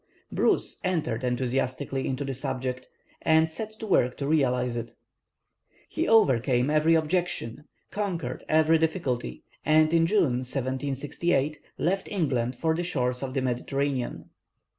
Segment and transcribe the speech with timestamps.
[0.31, 2.89] Bruce entered enthusiastically into the subject,
[3.21, 4.95] and set to work to realize it.
[5.87, 12.81] He overcame every objection, conquered every difficulty, and in June, 1768, left England for the
[12.81, 14.31] shores of the Mediterranean.